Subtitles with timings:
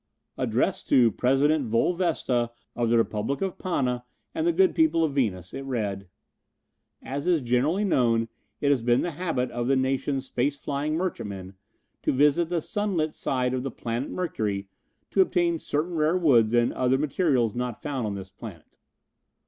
[0.35, 5.13] Addressed to President Vole Vesta of the Republic of Pana and the good people of
[5.13, 6.09] Venus, it read:
[7.03, 8.27] As is generally known,
[8.61, 11.53] it has been the habit of the nation's space flying merchantmen
[12.01, 14.67] to visit the sunlit side of the planet Mercury
[15.11, 18.79] to obtain certain rare woods and other materials not found on this planet.